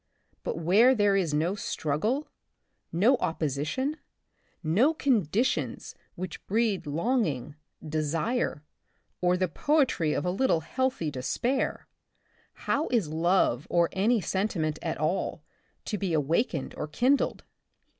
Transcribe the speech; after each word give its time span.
But 0.43 0.57
where 0.57 0.95
there 0.95 1.15
is 1.15 1.31
no 1.31 1.53
struggle, 1.53 2.27
no 2.91 3.17
oppo 3.17 3.43
sition, 3.43 3.97
no 4.63 4.95
conditions 4.95 5.93
which 6.15 6.43
breed 6.47 6.87
longing, 6.87 7.53
desire, 7.87 8.63
or 9.21 9.37
the 9.37 9.47
poetry 9.47 10.13
of 10.13 10.25
a 10.25 10.31
little 10.31 10.61
healthy 10.61 11.11
despair, 11.11 11.87
how 12.65 12.87
is 12.87 13.09
love 13.13 13.67
or 13.69 13.89
any 13.91 14.19
sentiment 14.21 14.79
at 14.81 14.97
all 14.97 15.43
to 15.85 15.99
be 15.99 16.13
awakened 16.13 16.73
or 16.77 16.87
kindled 16.87 17.43